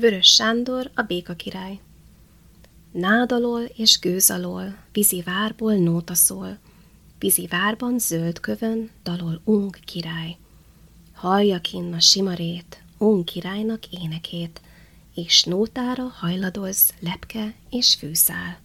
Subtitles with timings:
[0.00, 1.80] Vörös Sándor, a béka király.
[2.92, 6.58] Nádalól és gőz alól, vízi várból nóta szól,
[7.18, 10.36] vízi várban zöld kövön dalol ung király.
[11.12, 14.60] Hallja kinn a simarét, ung királynak énekét,
[15.14, 18.58] és nótára hajladoz lepke és fűszál.